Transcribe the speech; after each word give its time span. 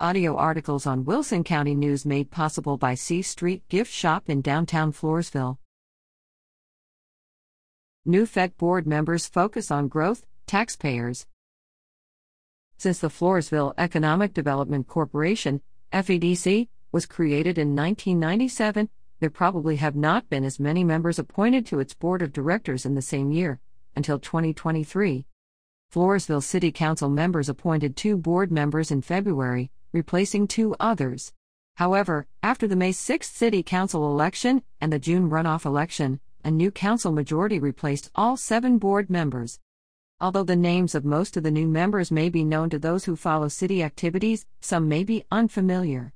Audio 0.00 0.34
articles 0.34 0.88
on 0.88 1.04
Wilson 1.04 1.44
County 1.44 1.72
News 1.72 2.04
made 2.04 2.32
possible 2.32 2.76
by 2.76 2.96
C 2.96 3.22
Street 3.22 3.62
Gift 3.68 3.92
Shop 3.92 4.28
in 4.28 4.40
downtown 4.40 4.92
Floresville. 4.92 5.58
New 8.04 8.26
FEDC 8.26 8.56
board 8.58 8.88
members 8.88 9.28
focus 9.28 9.70
on 9.70 9.86
growth, 9.86 10.26
taxpayers. 10.48 11.26
Since 12.76 12.98
the 12.98 13.08
Floresville 13.08 13.72
Economic 13.78 14.34
Development 14.34 14.84
Corporation, 14.84 15.60
FEDC, 15.92 16.66
was 16.90 17.06
created 17.06 17.56
in 17.56 17.76
1997, 17.76 18.88
there 19.20 19.30
probably 19.30 19.76
have 19.76 19.94
not 19.94 20.28
been 20.28 20.42
as 20.42 20.58
many 20.58 20.82
members 20.82 21.20
appointed 21.20 21.66
to 21.66 21.78
its 21.78 21.94
board 21.94 22.20
of 22.20 22.32
directors 22.32 22.84
in 22.84 22.96
the 22.96 23.00
same 23.00 23.30
year, 23.30 23.60
until 23.94 24.18
2023. 24.18 25.24
Floresville 25.94 26.42
City 26.42 26.72
Council 26.72 27.08
members 27.08 27.48
appointed 27.48 27.96
two 27.96 28.16
board 28.16 28.50
members 28.50 28.90
in 28.90 29.00
February, 29.00 29.70
replacing 29.94 30.46
two 30.46 30.76
others. 30.78 31.32
However, 31.76 32.26
after 32.42 32.66
the 32.66 32.76
May 32.76 32.92
6 32.92 33.30
City 33.30 33.62
Council 33.62 34.10
election 34.10 34.62
and 34.80 34.92
the 34.92 34.98
June 34.98 35.30
runoff 35.30 35.64
election, 35.64 36.20
a 36.44 36.50
new 36.50 36.70
council 36.70 37.12
majority 37.12 37.58
replaced 37.58 38.10
all 38.14 38.36
seven 38.36 38.76
board 38.76 39.08
members. 39.08 39.58
Although 40.20 40.44
the 40.44 40.56
names 40.56 40.94
of 40.94 41.04
most 41.04 41.36
of 41.36 41.42
the 41.42 41.50
new 41.50 41.66
members 41.66 42.10
may 42.10 42.28
be 42.28 42.44
known 42.44 42.70
to 42.70 42.78
those 42.78 43.04
who 43.04 43.16
follow 43.16 43.48
city 43.48 43.82
activities, 43.82 44.46
some 44.60 44.88
may 44.88 45.04
be 45.04 45.24
unfamiliar. 45.30 46.12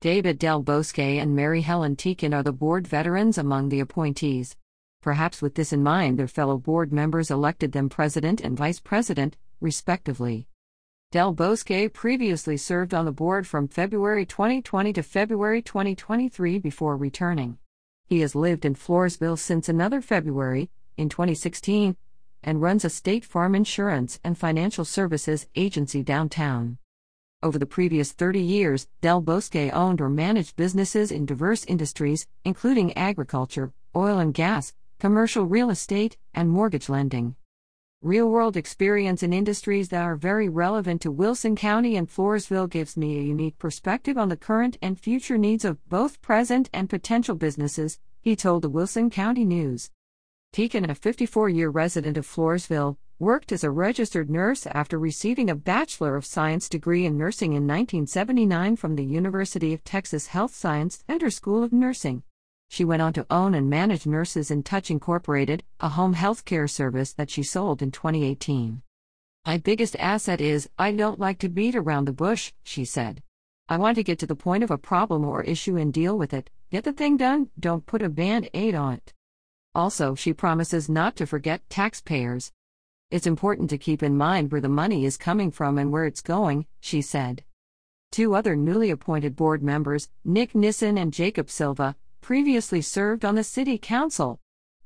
David 0.00 0.38
Del 0.38 0.62
Bosque 0.62 0.98
and 0.98 1.36
Mary 1.36 1.60
Helen 1.60 1.94
Tieken 1.94 2.34
are 2.34 2.42
the 2.42 2.52
board 2.52 2.88
veterans 2.88 3.38
among 3.38 3.68
the 3.68 3.80
appointees. 3.80 4.56
Perhaps 5.02 5.40
with 5.40 5.54
this 5.54 5.72
in 5.72 5.82
mind, 5.82 6.18
their 6.18 6.28
fellow 6.28 6.58
board 6.58 6.92
members 6.92 7.30
elected 7.30 7.72
them 7.72 7.88
president 7.88 8.40
and 8.40 8.56
vice 8.56 8.80
president, 8.80 9.36
respectively. 9.60 10.46
Del 11.12 11.32
Bosque 11.32 11.92
previously 11.92 12.56
served 12.56 12.94
on 12.94 13.04
the 13.04 13.10
board 13.10 13.44
from 13.44 13.66
February 13.66 14.24
2020 14.24 14.92
to 14.92 15.02
February 15.02 15.60
2023 15.60 16.60
before 16.60 16.96
returning. 16.96 17.58
He 18.06 18.20
has 18.20 18.36
lived 18.36 18.64
in 18.64 18.76
Floresville 18.76 19.36
since 19.36 19.68
another 19.68 20.00
February, 20.00 20.70
in 20.96 21.08
2016, 21.08 21.96
and 22.44 22.62
runs 22.62 22.84
a 22.84 22.90
state 22.90 23.24
farm 23.24 23.56
insurance 23.56 24.20
and 24.22 24.38
financial 24.38 24.84
services 24.84 25.48
agency 25.56 26.04
downtown. 26.04 26.78
Over 27.42 27.58
the 27.58 27.66
previous 27.66 28.12
30 28.12 28.38
years, 28.38 28.86
Del 29.00 29.20
Bosque 29.20 29.56
owned 29.72 30.00
or 30.00 30.10
managed 30.10 30.54
businesses 30.54 31.10
in 31.10 31.26
diverse 31.26 31.64
industries, 31.64 32.28
including 32.44 32.96
agriculture, 32.96 33.72
oil 33.96 34.20
and 34.20 34.32
gas, 34.32 34.74
commercial 35.00 35.44
real 35.44 35.70
estate, 35.70 36.16
and 36.34 36.48
mortgage 36.48 36.88
lending 36.88 37.34
real 38.02 38.30
world 38.30 38.56
experience 38.56 39.22
in 39.22 39.30
industries 39.30 39.90
that 39.90 40.02
are 40.02 40.16
very 40.16 40.48
relevant 40.48 41.02
to 41.02 41.10
Wilson 41.10 41.54
County 41.54 41.96
and 41.96 42.08
Floresville 42.08 42.70
gives 42.70 42.96
me 42.96 43.18
a 43.18 43.22
unique 43.22 43.58
perspective 43.58 44.16
on 44.16 44.30
the 44.30 44.38
current 44.38 44.78
and 44.80 44.98
future 44.98 45.36
needs 45.36 45.66
of 45.66 45.86
both 45.86 46.22
present 46.22 46.70
and 46.72 46.88
potential 46.88 47.34
businesses, 47.34 47.98
he 48.22 48.34
told 48.34 48.62
the 48.62 48.70
Wilson 48.70 49.10
County 49.10 49.44
News. 49.44 49.90
Tieken, 50.54 50.88
a 50.88 50.94
54 50.94 51.50
year 51.50 51.68
resident 51.68 52.16
of 52.16 52.26
Floresville, 52.26 52.96
worked 53.18 53.52
as 53.52 53.64
a 53.64 53.70
registered 53.70 54.30
nurse 54.30 54.66
after 54.68 54.98
receiving 54.98 55.50
a 55.50 55.54
Bachelor 55.54 56.16
of 56.16 56.24
Science 56.24 56.70
degree 56.70 57.04
in 57.04 57.18
nursing 57.18 57.50
in 57.52 57.66
1979 57.66 58.76
from 58.76 58.96
the 58.96 59.04
University 59.04 59.74
of 59.74 59.84
Texas 59.84 60.28
Health 60.28 60.54
Science 60.54 61.04
Center 61.06 61.28
School 61.28 61.62
of 61.62 61.70
Nursing. 61.70 62.22
She 62.72 62.84
went 62.84 63.02
on 63.02 63.12
to 63.14 63.26
own 63.28 63.52
and 63.54 63.68
manage 63.68 64.06
Nurses 64.06 64.48
in 64.48 64.62
Touch 64.62 64.92
Incorporated, 64.92 65.64
a 65.80 65.88
home 65.88 66.12
health 66.12 66.44
care 66.44 66.68
service 66.68 67.12
that 67.14 67.28
she 67.28 67.42
sold 67.42 67.82
in 67.82 67.90
2018. 67.90 68.82
My 69.44 69.58
biggest 69.58 69.96
asset 69.96 70.40
is, 70.40 70.68
I 70.78 70.92
don't 70.92 71.18
like 71.18 71.40
to 71.40 71.48
beat 71.48 71.74
around 71.74 72.04
the 72.04 72.12
bush, 72.12 72.52
she 72.62 72.84
said. 72.84 73.24
I 73.68 73.76
want 73.76 73.96
to 73.96 74.04
get 74.04 74.20
to 74.20 74.26
the 74.26 74.36
point 74.36 74.62
of 74.62 74.70
a 74.70 74.78
problem 74.78 75.24
or 75.24 75.42
issue 75.42 75.76
and 75.76 75.92
deal 75.92 76.16
with 76.16 76.32
it, 76.32 76.48
get 76.70 76.84
the 76.84 76.92
thing 76.92 77.16
done, 77.16 77.50
don't 77.58 77.86
put 77.86 78.02
a 78.02 78.08
band 78.08 78.48
aid 78.54 78.76
on 78.76 78.94
it. 78.94 79.14
Also, 79.74 80.14
she 80.14 80.32
promises 80.32 80.88
not 80.88 81.16
to 81.16 81.26
forget 81.26 81.68
taxpayers. 81.70 82.52
It's 83.10 83.26
important 83.26 83.68
to 83.70 83.78
keep 83.78 84.00
in 84.00 84.16
mind 84.16 84.52
where 84.52 84.60
the 84.60 84.68
money 84.68 85.04
is 85.04 85.16
coming 85.16 85.50
from 85.50 85.76
and 85.76 85.90
where 85.90 86.04
it's 86.04 86.20
going, 86.20 86.66
she 86.78 87.02
said. 87.02 87.42
Two 88.12 88.36
other 88.36 88.54
newly 88.54 88.90
appointed 88.90 89.34
board 89.34 89.60
members, 89.60 90.08
Nick 90.24 90.54
Nissen 90.54 90.96
and 90.96 91.12
Jacob 91.12 91.50
Silva, 91.50 91.96
previously 92.20 92.80
served 92.80 93.24
on 93.24 93.34
the 93.34 93.44
City 93.44 93.78
Council. 93.78 94.38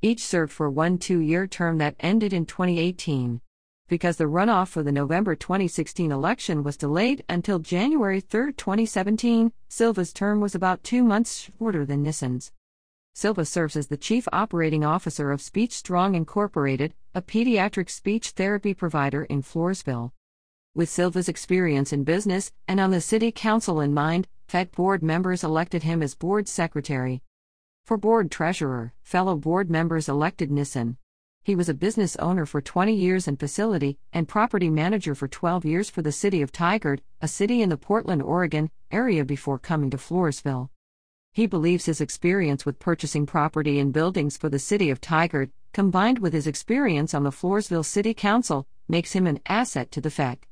Each 0.00 0.24
served 0.24 0.52
for 0.52 0.70
one 0.70 0.98
two 0.98 1.20
year 1.20 1.46
term 1.46 1.78
that 1.78 1.96
ended 2.00 2.32
in 2.32 2.46
2018. 2.46 3.40
Because 3.88 4.16
the 4.16 4.24
runoff 4.24 4.68
for 4.68 4.82
the 4.82 4.92
November 4.92 5.34
2016 5.34 6.10
election 6.10 6.62
was 6.62 6.76
delayed 6.76 7.24
until 7.28 7.58
January 7.58 8.20
3, 8.20 8.52
2017, 8.52 9.52
Silva's 9.68 10.12
term 10.12 10.40
was 10.40 10.54
about 10.54 10.82
two 10.82 11.04
months 11.04 11.50
shorter 11.58 11.84
than 11.84 12.02
Nissen's. 12.02 12.52
Silva 13.14 13.44
serves 13.44 13.76
as 13.76 13.88
the 13.88 13.96
Chief 13.98 14.26
Operating 14.32 14.84
Officer 14.84 15.30
of 15.30 15.42
Speech 15.42 15.72
Strong 15.72 16.14
Incorporated, 16.14 16.94
a 17.14 17.20
pediatric 17.20 17.90
speech 17.90 18.30
therapy 18.30 18.72
provider 18.72 19.24
in 19.24 19.42
Floresville. 19.42 20.12
With 20.74 20.88
Silva's 20.88 21.28
experience 21.28 21.92
in 21.92 22.02
business 22.02 22.50
and 22.66 22.80
on 22.80 22.92
the 22.92 23.02
City 23.02 23.30
Council 23.30 23.78
in 23.78 23.92
mind, 23.92 24.26
FEDC 24.48 24.72
board 24.72 25.02
members 25.02 25.44
elected 25.44 25.82
him 25.82 26.02
as 26.02 26.14
board 26.14 26.48
secretary. 26.48 27.20
For 27.84 27.98
board 27.98 28.30
treasurer, 28.30 28.94
fellow 29.02 29.36
board 29.36 29.70
members 29.70 30.08
elected 30.08 30.50
Nissen. 30.50 30.96
He 31.44 31.54
was 31.54 31.68
a 31.68 31.74
business 31.74 32.16
owner 32.16 32.46
for 32.46 32.62
20 32.62 32.94
years 32.94 33.28
and 33.28 33.38
facility 33.38 33.98
and 34.14 34.26
property 34.26 34.70
manager 34.70 35.14
for 35.14 35.28
12 35.28 35.66
years 35.66 35.90
for 35.90 36.00
the 36.00 36.10
city 36.10 36.40
of 36.40 36.52
Tigard, 36.52 37.02
a 37.20 37.28
city 37.28 37.60
in 37.60 37.68
the 37.68 37.76
Portland, 37.76 38.22
Oregon 38.22 38.70
area 38.90 39.26
before 39.26 39.58
coming 39.58 39.90
to 39.90 39.98
Floresville. 39.98 40.70
He 41.34 41.46
believes 41.46 41.84
his 41.84 42.00
experience 42.00 42.64
with 42.64 42.78
purchasing 42.78 43.26
property 43.26 43.78
and 43.78 43.92
buildings 43.92 44.38
for 44.38 44.48
the 44.48 44.58
city 44.58 44.88
of 44.88 45.02
Tigard, 45.02 45.50
combined 45.74 46.20
with 46.20 46.32
his 46.32 46.46
experience 46.46 47.12
on 47.12 47.24
the 47.24 47.30
Floresville 47.30 47.84
City 47.84 48.14
Council, 48.14 48.66
makes 48.88 49.12
him 49.12 49.26
an 49.26 49.38
asset 49.44 49.90
to 49.90 50.00
the 50.00 50.08
FEDC. 50.08 50.44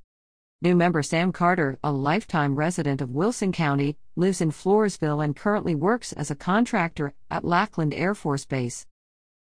New 0.62 0.76
member 0.76 1.03
Sam 1.03 1.32
Carter, 1.32 1.78
a 1.82 1.91
lifetime 1.91 2.54
resident 2.54 3.00
of 3.00 3.15
Wilson 3.15 3.50
County, 3.50 3.97
lives 4.15 4.43
in 4.43 4.50
Floresville 4.50 5.25
and 5.25 5.34
currently 5.34 5.75
works 5.75 6.12
as 6.12 6.31
a 6.31 6.34
contractor 6.34 7.15
at 7.31 7.47
Lackland 7.47 7.94
Air 7.94 8.15
Force 8.15 8.44
Base. 8.44 8.87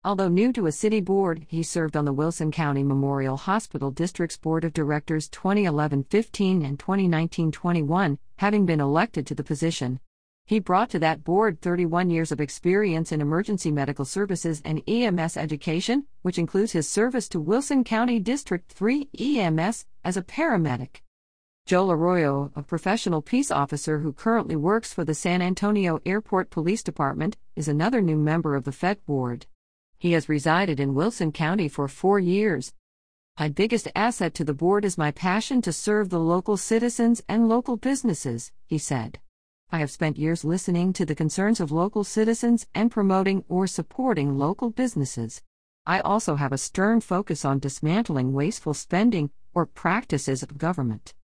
Although 0.02 0.26
new 0.26 0.52
to 0.52 0.66
a 0.66 0.72
city 0.72 1.00
board, 1.00 1.46
he 1.48 1.62
served 1.62 1.96
on 1.96 2.04
the 2.04 2.12
Wilson 2.12 2.50
County 2.50 2.82
Memorial 2.82 3.36
Hospital 3.36 3.92
District's 3.92 4.36
Board 4.36 4.64
of 4.64 4.72
Directors 4.72 5.28
2011 5.28 6.02
15 6.10 6.64
and 6.64 6.80
2019 6.80 7.52
21, 7.52 8.18
having 8.38 8.66
been 8.66 8.80
elected 8.80 9.24
to 9.28 9.36
the 9.36 9.44
position. 9.44 10.00
He 10.46 10.58
brought 10.58 10.90
to 10.90 10.98
that 10.98 11.22
board 11.22 11.60
31 11.60 12.10
years 12.10 12.32
of 12.32 12.40
experience 12.40 13.12
in 13.12 13.20
emergency 13.20 13.70
medical 13.70 14.04
services 14.04 14.60
and 14.64 14.82
EMS 14.88 15.36
education, 15.36 16.06
which 16.22 16.38
includes 16.38 16.72
his 16.72 16.88
service 16.88 17.28
to 17.28 17.38
Wilson 17.38 17.84
County 17.84 18.18
District 18.18 18.68
3 18.72 19.10
EMS 19.16 19.86
as 20.04 20.16
a 20.16 20.22
paramedic. 20.22 21.00
Joel 21.66 21.92
Arroyo, 21.92 22.52
a 22.54 22.62
professional 22.62 23.22
peace 23.22 23.50
officer 23.50 24.00
who 24.00 24.12
currently 24.12 24.54
works 24.54 24.92
for 24.92 25.02
the 25.02 25.14
San 25.14 25.40
Antonio 25.40 25.98
Airport 26.04 26.50
Police 26.50 26.82
Department, 26.82 27.38
is 27.56 27.68
another 27.68 28.02
new 28.02 28.16
member 28.16 28.54
of 28.54 28.64
the 28.64 28.70
FEDC 28.70 28.98
board. 29.06 29.46
He 29.96 30.12
has 30.12 30.28
resided 30.28 30.78
in 30.78 30.94
Wilson 30.94 31.32
County 31.32 31.68
for 31.68 31.88
four 31.88 32.18
years. 32.18 32.74
My 33.38 33.48
biggest 33.48 33.88
asset 33.96 34.34
to 34.34 34.44
the 34.44 34.52
board 34.52 34.84
is 34.84 34.98
my 34.98 35.10
passion 35.10 35.62
to 35.62 35.72
serve 35.72 36.10
the 36.10 36.20
local 36.20 36.58
citizens 36.58 37.22
and 37.30 37.48
local 37.48 37.78
businesses, 37.78 38.52
he 38.66 38.76
said. 38.76 39.18
I 39.72 39.78
have 39.78 39.90
spent 39.90 40.18
years 40.18 40.44
listening 40.44 40.92
to 40.92 41.06
the 41.06 41.14
concerns 41.14 41.60
of 41.60 41.72
local 41.72 42.04
citizens 42.04 42.66
and 42.74 42.90
promoting 42.90 43.42
or 43.48 43.66
supporting 43.66 44.36
local 44.36 44.68
businesses. 44.68 45.42
I 45.86 46.00
also 46.00 46.36
have 46.36 46.52
a 46.52 46.58
stern 46.58 47.00
focus 47.00 47.44
on 47.44 47.58
dismantling 47.58 48.34
wasteful 48.34 48.74
spending 48.74 49.30
or 49.54 49.66
practices 49.66 50.42
of 50.42 50.58
government. 50.58 51.14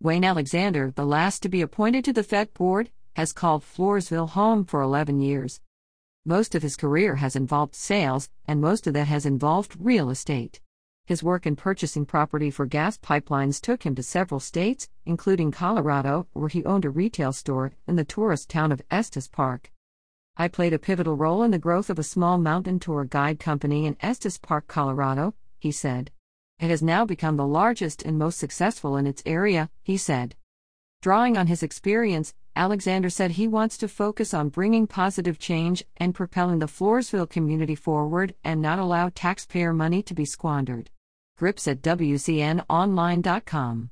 Wayne 0.00 0.24
Alexander, 0.24 0.90
the 0.90 1.04
last 1.04 1.42
to 1.42 1.48
be 1.48 1.60
appointed 1.60 2.04
to 2.04 2.12
the 2.12 2.22
FEDC 2.22 2.54
board, 2.54 2.90
has 3.16 3.32
called 3.32 3.62
Floresville 3.62 4.30
home 4.30 4.64
for 4.64 4.80
11 4.80 5.20
years. 5.20 5.60
Most 6.26 6.54
of 6.54 6.62
his 6.62 6.76
career 6.76 7.16
has 7.16 7.36
involved 7.36 7.74
sales, 7.74 8.30
and 8.46 8.60
most 8.60 8.86
of 8.86 8.94
that 8.94 9.08
has 9.08 9.26
involved 9.26 9.76
real 9.78 10.10
estate. 10.10 10.60
His 11.06 11.22
work 11.22 11.46
in 11.46 11.54
purchasing 11.54 12.06
property 12.06 12.50
for 12.50 12.64
gas 12.64 12.96
pipelines 12.96 13.60
took 13.60 13.82
him 13.82 13.94
to 13.94 14.02
several 14.02 14.40
states, 14.40 14.88
including 15.04 15.50
Colorado, 15.50 16.26
where 16.32 16.48
he 16.48 16.64
owned 16.64 16.86
a 16.86 16.90
retail 16.90 17.32
store 17.32 17.72
in 17.86 17.96
the 17.96 18.06
tourist 18.06 18.48
town 18.48 18.72
of 18.72 18.80
Estes 18.90 19.28
Park. 19.28 19.70
I 20.36 20.48
played 20.48 20.72
a 20.72 20.78
pivotal 20.78 21.14
role 21.14 21.42
in 21.42 21.50
the 21.50 21.58
growth 21.58 21.90
of 21.90 21.98
a 21.98 22.02
small 22.02 22.38
mountain 22.38 22.80
tour 22.80 23.04
guide 23.04 23.38
company 23.38 23.84
in 23.84 23.98
Estes 24.00 24.38
Park, 24.38 24.66
Colorado, 24.66 25.34
he 25.58 25.70
said. 25.70 26.10
It 26.60 26.70
has 26.70 26.82
now 26.82 27.04
become 27.04 27.36
the 27.36 27.46
largest 27.46 28.02
and 28.02 28.18
most 28.18 28.38
successful 28.38 28.96
in 28.96 29.06
its 29.06 29.22
area, 29.26 29.70
he 29.82 29.96
said. 29.96 30.36
Drawing 31.02 31.36
on 31.36 31.48
his 31.48 31.62
experience, 31.62 32.34
Alexander 32.56 33.10
said 33.10 33.32
he 33.32 33.48
wants 33.48 33.76
to 33.78 33.88
focus 33.88 34.32
on 34.32 34.48
bringing 34.48 34.86
positive 34.86 35.38
change 35.38 35.84
and 35.96 36.14
propelling 36.14 36.60
the 36.60 36.66
Floresville 36.66 37.28
community 37.28 37.74
forward 37.74 38.34
and 38.44 38.62
not 38.62 38.78
allow 38.78 39.10
taxpayer 39.14 39.72
money 39.72 40.02
to 40.02 40.14
be 40.14 40.24
squandered. 40.24 40.90
Grips 41.36 41.66
at 41.66 41.82
WCNOnline.com. 41.82 43.90